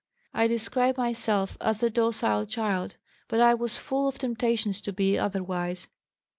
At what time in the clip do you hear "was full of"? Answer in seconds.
3.53-4.17